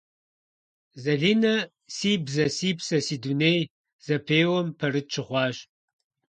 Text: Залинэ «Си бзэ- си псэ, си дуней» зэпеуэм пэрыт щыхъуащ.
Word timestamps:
Залинэ 1.03 1.53
«Си 1.95 2.11
бзэ- 2.25 2.45
си 2.57 2.69
псэ, 2.77 2.97
си 3.07 3.15
дуней» 3.23 3.61
зэпеуэм 4.05 4.67
пэрыт 4.79 5.07
щыхъуащ. 5.13 5.57